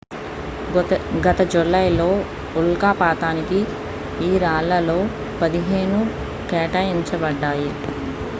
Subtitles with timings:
[1.25, 2.07] గత జూలైలో
[2.55, 3.59] ఉల్కాపాతానికి
[4.21, 4.99] ఈ రాళ్లలో
[5.41, 6.01] పదిహేను
[6.49, 7.71] కేటాయించబడ్డాయి